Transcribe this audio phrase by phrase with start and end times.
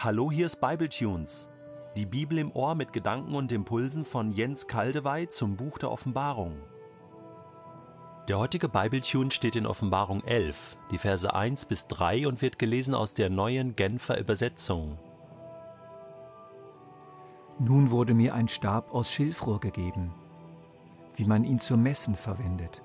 [0.00, 1.48] Hallo, hier ist Bibletunes.
[1.96, 6.62] Die Bibel im Ohr mit Gedanken und Impulsen von Jens Kaldewey zum Buch der Offenbarung.
[8.28, 12.94] Der heutige Bibletune steht in Offenbarung 11, die Verse 1 bis 3 und wird gelesen
[12.94, 15.00] aus der neuen Genfer Übersetzung.
[17.58, 20.14] Nun wurde mir ein Stab aus Schilfrohr gegeben,
[21.16, 22.84] wie man ihn zum Messen verwendet.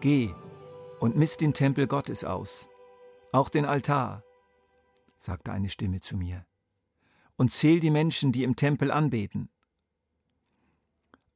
[0.00, 0.34] Geh
[1.00, 2.68] und misst den Tempel Gottes aus,
[3.32, 4.22] auch den Altar,
[5.24, 6.46] sagte eine Stimme zu mir,
[7.36, 9.48] und zähl die Menschen, die im Tempel anbeten.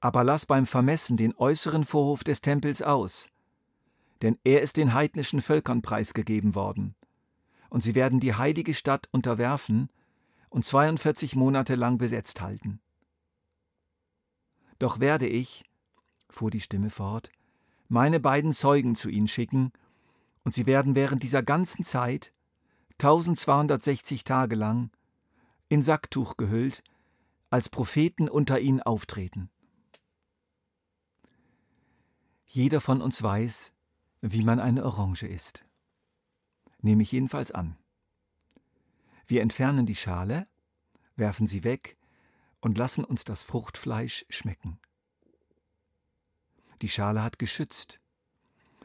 [0.01, 3.30] Aber lass beim Vermessen den äußeren Vorhof des Tempels aus,
[4.23, 6.95] denn er ist den heidnischen Völkern preisgegeben worden,
[7.70, 9.89] und sie werden die heilige Stadt unterwerfen
[10.50, 12.80] und 42 Monate lang besetzt halten.
[14.78, 15.64] Doch werde ich,
[16.30, 17.30] fuhr die Stimme fort,
[17.89, 19.73] meine beiden Zeugen zu ihnen schicken,
[20.45, 22.33] und sie werden während dieser ganzen Zeit,
[23.00, 24.91] 1260 Tage lang,
[25.68, 26.82] in Sacktuch gehüllt,
[27.48, 29.50] als Propheten unter ihnen auftreten.
[32.44, 33.72] Jeder von uns weiß,
[34.20, 35.64] wie man eine Orange isst.
[36.80, 37.77] Nehme ich jedenfalls an.
[39.27, 40.48] Wir entfernen die Schale,
[41.14, 41.96] werfen sie weg
[42.60, 44.80] und lassen uns das Fruchtfleisch schmecken.
[46.83, 48.00] Die Schale hat geschützt.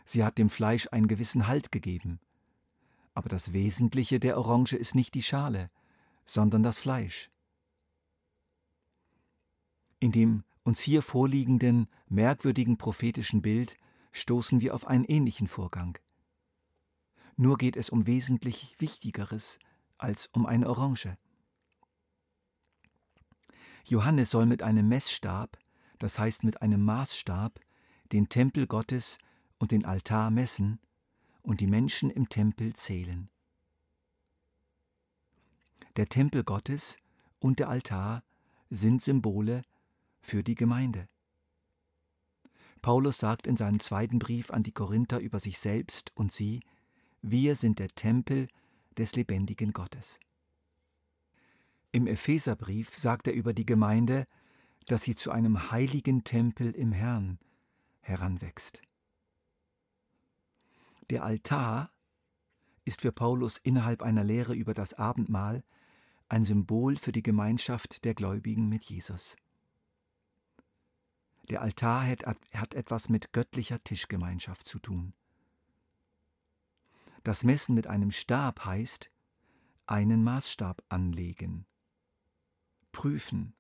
[0.06, 2.20] Sie hat dem Fleisch einen gewissen Halt gegeben.
[3.14, 5.70] Aber das Wesentliche der Orange ist nicht die Schale,
[6.26, 7.30] sondern das Fleisch.
[10.00, 13.78] In dem uns hier vorliegenden merkwürdigen prophetischen Bild
[14.12, 15.98] stoßen wir auf einen ähnlichen Vorgang.
[17.36, 19.60] Nur geht es um wesentlich Wichtigeres
[19.98, 21.18] als um eine Orange.
[23.86, 25.58] Johannes soll mit einem Messstab,
[26.00, 27.60] das heißt mit einem Maßstab,
[28.12, 29.18] den Tempel Gottes
[29.58, 30.80] und den Altar messen
[31.44, 33.30] und die Menschen im Tempel zählen.
[35.96, 36.98] Der Tempel Gottes
[37.40, 38.24] und der Altar
[38.70, 39.62] sind Symbole
[40.22, 41.08] für die Gemeinde.
[42.82, 46.62] Paulus sagt in seinem zweiten Brief an die Korinther über sich selbst und sie,
[47.22, 48.48] wir sind der Tempel
[48.98, 50.20] des lebendigen Gottes.
[51.92, 54.26] Im Epheserbrief sagt er über die Gemeinde,
[54.88, 57.40] dass sie zu einem heiligen Tempel im Herrn
[58.02, 58.82] heranwächst.
[61.10, 61.92] Der Altar
[62.86, 65.64] ist für Paulus innerhalb einer Lehre über das Abendmahl
[66.30, 69.36] ein Symbol für die Gemeinschaft der Gläubigen mit Jesus.
[71.50, 75.14] Der Altar hat, hat etwas mit göttlicher Tischgemeinschaft zu tun.
[77.24, 79.12] Das Messen mit einem Stab heißt
[79.86, 81.66] einen Maßstab anlegen,
[82.92, 83.54] prüfen,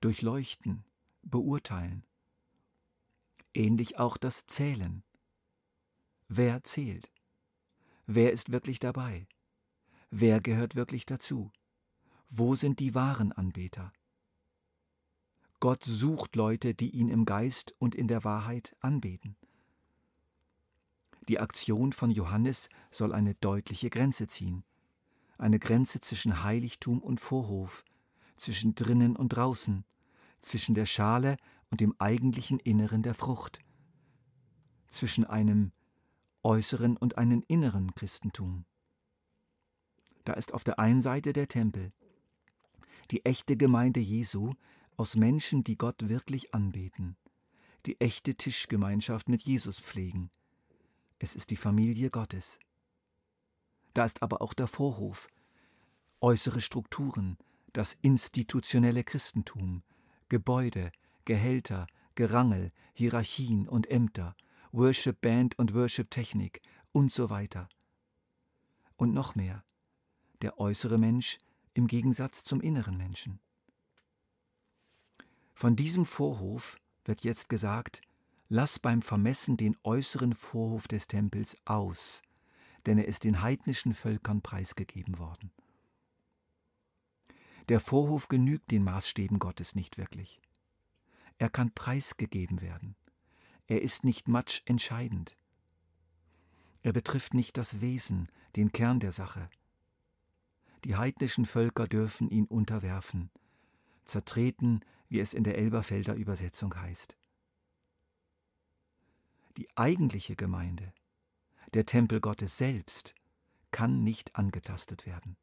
[0.00, 0.84] durchleuchten,
[1.22, 2.06] beurteilen.
[3.54, 5.02] Ähnlich auch das Zählen.
[6.28, 7.12] Wer zählt?
[8.06, 9.28] Wer ist wirklich dabei?
[10.10, 11.52] Wer gehört wirklich dazu?
[12.30, 13.92] Wo sind die wahren Anbeter?
[15.60, 19.36] Gott sucht Leute, die ihn im Geist und in der Wahrheit anbeten.
[21.28, 24.64] Die Aktion von Johannes soll eine deutliche Grenze ziehen,
[25.38, 27.84] eine Grenze zwischen Heiligtum und Vorhof,
[28.36, 29.84] zwischen drinnen und draußen,
[30.40, 31.36] zwischen der Schale
[31.70, 33.60] und dem eigentlichen Inneren der Frucht,
[34.88, 35.72] zwischen einem
[36.46, 38.64] äußeren und einem inneren Christentum.
[40.24, 41.92] Da ist auf der einen Seite der Tempel,
[43.10, 44.52] die echte Gemeinde Jesu
[44.96, 47.16] aus Menschen, die Gott wirklich anbeten,
[47.84, 50.30] die echte Tischgemeinschaft mit Jesus pflegen.
[51.18, 52.60] Es ist die Familie Gottes.
[53.92, 55.28] Da ist aber auch der Vorhof,
[56.20, 57.38] äußere Strukturen,
[57.72, 59.82] das institutionelle Christentum,
[60.28, 60.92] Gebäude,
[61.24, 64.36] Gehälter, Gerangel, Hierarchien und Ämter,
[64.76, 66.60] Worship Band und Worship Technik
[66.92, 67.66] und so weiter.
[68.96, 69.64] Und noch mehr,
[70.42, 71.38] der äußere Mensch
[71.72, 73.40] im Gegensatz zum inneren Menschen.
[75.54, 78.02] Von diesem Vorhof wird jetzt gesagt,
[78.50, 82.20] lass beim Vermessen den äußeren Vorhof des Tempels aus,
[82.84, 85.52] denn er ist den heidnischen Völkern preisgegeben worden.
[87.70, 90.42] Der Vorhof genügt den Maßstäben Gottes nicht wirklich.
[91.38, 92.94] Er kann preisgegeben werden.
[93.66, 95.36] Er ist nicht matsch entscheidend.
[96.82, 99.50] Er betrifft nicht das Wesen, den Kern der Sache.
[100.84, 103.30] Die heidnischen Völker dürfen ihn unterwerfen,
[104.04, 107.16] zertreten, wie es in der Elberfelder Übersetzung heißt.
[109.56, 110.92] Die eigentliche Gemeinde,
[111.74, 113.14] der Tempel Gottes selbst,
[113.72, 115.36] kann nicht angetastet werden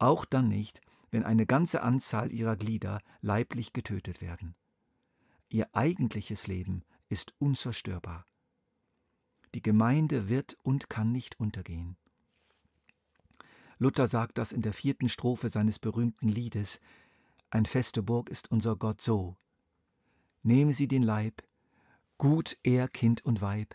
[0.00, 0.80] auch dann nicht,
[1.10, 4.54] wenn eine ganze Anzahl ihrer Glieder leiblich getötet werden.
[5.52, 8.24] Ihr eigentliches Leben ist unzerstörbar.
[9.52, 11.96] Die Gemeinde wird und kann nicht untergehen.
[13.78, 16.80] Luther sagt das in der vierten Strophe seines berühmten Liedes
[17.50, 19.36] Ein feste Burg ist unser Gott so.
[20.44, 21.42] Nehmen Sie den Leib,
[22.16, 23.74] gut er Kind und Weib,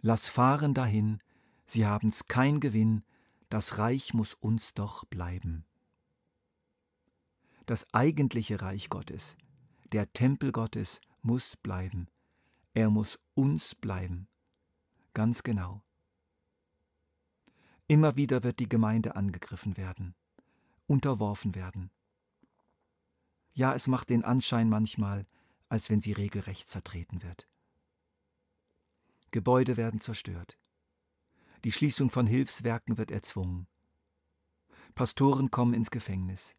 [0.00, 1.20] lass fahren dahin,
[1.66, 3.04] sie haben's kein Gewinn,
[3.48, 5.64] das Reich muss uns doch bleiben.
[7.64, 9.36] Das eigentliche Reich Gottes,
[9.96, 12.08] der Tempel Gottes muss bleiben.
[12.74, 14.28] Er muss uns bleiben.
[15.14, 15.82] Ganz genau.
[17.86, 20.14] Immer wieder wird die Gemeinde angegriffen werden,
[20.86, 21.90] unterworfen werden.
[23.54, 25.26] Ja, es macht den Anschein manchmal,
[25.70, 27.48] als wenn sie regelrecht zertreten wird.
[29.30, 30.58] Gebäude werden zerstört.
[31.64, 33.66] Die Schließung von Hilfswerken wird erzwungen.
[34.94, 36.54] Pastoren kommen ins Gefängnis.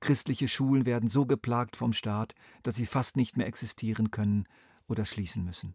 [0.00, 4.46] Christliche Schulen werden so geplagt vom Staat, dass sie fast nicht mehr existieren können
[4.86, 5.74] oder schließen müssen.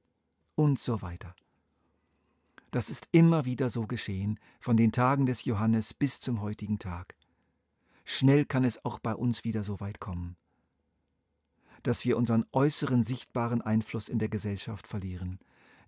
[0.55, 1.35] Und so weiter.
[2.71, 7.15] Das ist immer wieder so geschehen, von den Tagen des Johannes bis zum heutigen Tag.
[8.05, 10.35] Schnell kann es auch bei uns wieder so weit kommen,
[11.83, 15.39] dass wir unseren äußeren sichtbaren Einfluss in der Gesellschaft verlieren,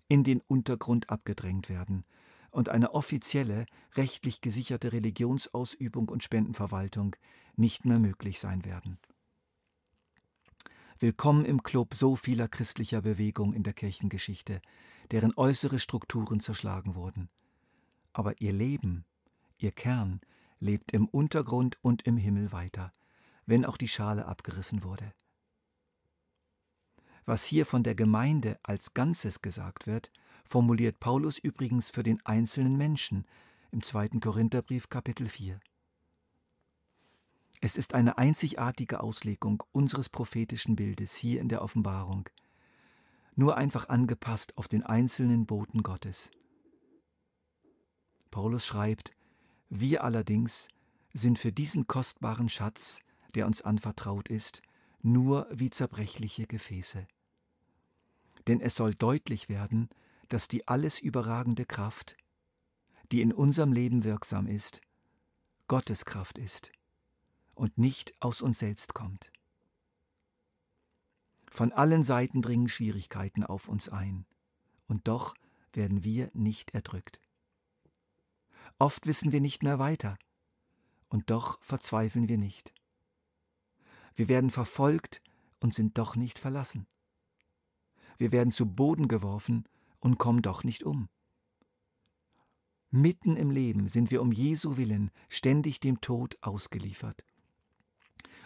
[0.08, 2.04] in den Untergrund abgedrängt werden
[2.52, 3.66] und eine offizielle,
[3.96, 7.16] rechtlich gesicherte Religionsausübung und Spendenverwaltung
[7.56, 8.98] nicht mehr möglich sein werden.
[10.98, 14.60] Willkommen im Club so vieler christlicher Bewegungen in der Kirchengeschichte,
[15.10, 17.28] deren äußere Strukturen zerschlagen wurden.
[18.12, 19.04] Aber ihr Leben,
[19.58, 20.20] ihr Kern,
[20.60, 22.92] lebt im Untergrund und im Himmel weiter,
[23.46, 25.12] wenn auch die Schale abgerissen wurde.
[27.24, 30.12] Was hier von der Gemeinde als Ganzes gesagt wird,
[30.44, 33.26] formuliert Paulus übrigens für den einzelnen Menschen
[33.70, 35.60] im zweiten Korintherbrief Kapitel 4.
[37.60, 42.28] Es ist eine einzigartige Auslegung unseres prophetischen Bildes hier in der Offenbarung,
[43.36, 46.30] nur einfach angepasst auf den einzelnen Boten Gottes.
[48.30, 49.12] Paulus schreibt,
[49.68, 50.68] wir allerdings
[51.14, 52.98] sind für diesen kostbaren Schatz,
[53.34, 54.60] der uns anvertraut ist,
[55.02, 57.06] nur wie zerbrechliche Gefäße.
[58.48, 59.88] Denn es soll deutlich werden,
[60.32, 62.16] dass die alles überragende Kraft,
[63.10, 64.80] die in unserem Leben wirksam ist,
[65.68, 66.72] Gottes Kraft ist
[67.54, 69.30] und nicht aus uns selbst kommt.
[71.50, 74.24] Von allen Seiten dringen Schwierigkeiten auf uns ein,
[74.86, 75.34] und doch
[75.74, 77.20] werden wir nicht erdrückt.
[78.78, 80.16] Oft wissen wir nicht mehr weiter,
[81.10, 82.72] und doch verzweifeln wir nicht.
[84.14, 85.20] Wir werden verfolgt
[85.60, 86.86] und sind doch nicht verlassen.
[88.16, 89.68] Wir werden zu Boden geworfen
[90.02, 91.08] und kommen doch nicht um.
[92.90, 97.24] Mitten im Leben sind wir um Jesu willen ständig dem Tod ausgeliefert.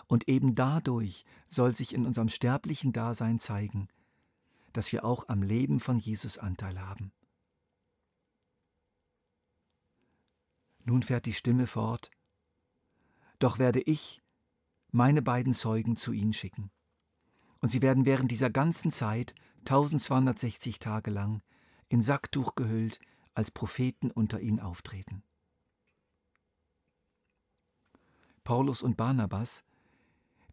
[0.06, 3.88] Und eben dadurch soll sich in unserem sterblichen Dasein zeigen,
[4.72, 7.10] dass wir auch am Leben von Jesus Anteil haben.
[10.84, 12.10] Nun fährt die Stimme fort,
[13.40, 14.22] doch werde ich
[14.92, 16.70] meine beiden Zeugen zu ihnen schicken.
[17.60, 19.34] Und sie werden während dieser ganzen Zeit,
[19.66, 21.42] 1260 Tage lang,
[21.88, 23.00] in Sacktuch gehüllt,
[23.34, 25.22] als Propheten unter ihnen auftreten.
[28.44, 29.64] Paulus und Barnabas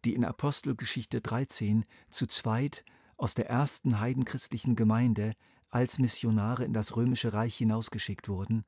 [0.04, 2.84] die in Apostelgeschichte 13 zu zweit
[3.16, 5.32] aus der ersten heidenchristlichen Gemeinde
[5.70, 8.64] als Missionare in das römische Reich hinausgeschickt wurden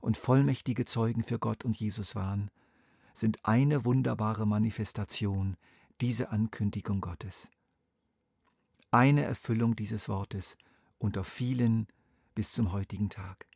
[0.00, 2.50] und vollmächtige Zeugen für Gott und Jesus waren,
[3.12, 5.56] sind eine wunderbare Manifestation
[6.00, 7.50] dieser Ankündigung Gottes.
[8.90, 10.56] Eine Erfüllung dieses Wortes
[10.98, 11.86] unter vielen
[12.34, 13.46] bis zum heutigen Tag.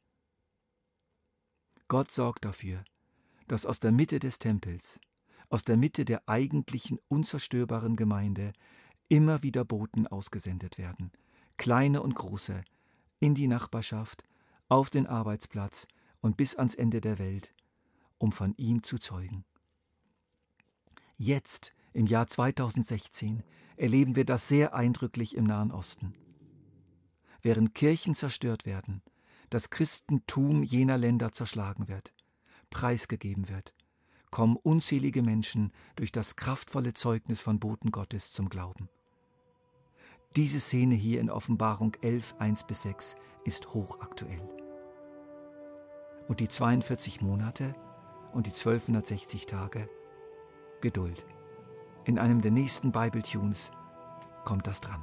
[1.88, 2.84] Gott sorgt dafür,
[3.48, 5.00] dass aus der Mitte des Tempels
[5.50, 8.52] aus der Mitte der eigentlichen unzerstörbaren Gemeinde
[9.08, 11.12] immer wieder Boten ausgesendet werden,
[11.56, 12.64] kleine und große,
[13.20, 14.24] in die Nachbarschaft,
[14.68, 15.86] auf den Arbeitsplatz
[16.20, 17.54] und bis ans Ende der Welt,
[18.18, 19.44] um von ihm zu zeugen.
[21.16, 23.42] Jetzt, im Jahr 2016,
[23.76, 26.14] erleben wir das sehr eindrücklich im Nahen Osten.
[27.40, 29.02] Während Kirchen zerstört werden,
[29.50, 32.12] das Christentum jener Länder zerschlagen wird,
[32.70, 33.74] preisgegeben wird,
[34.30, 38.88] kommen unzählige Menschen durch das kraftvolle Zeugnis von Boten Gottes zum Glauben.
[40.34, 44.42] Diese Szene hier in Offenbarung 11, 1 bis 6 ist hochaktuell.
[46.26, 47.76] Und die 42 Monate
[48.32, 49.88] und die 1260 Tage
[50.80, 51.24] Geduld.
[52.06, 53.70] In einem der nächsten Bible-Tunes
[54.44, 55.00] kommt das dran.